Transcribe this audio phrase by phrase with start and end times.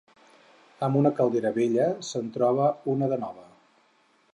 [0.87, 3.51] Amb una caldera vella se'n troba una de nova.